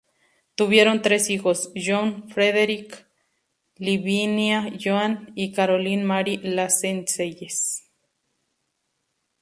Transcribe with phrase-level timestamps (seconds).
[0.55, 3.07] Tuvieron tres hijos: John Frederick,
[3.75, 7.83] Lavinia Joan y Caroline Mary Lascelles.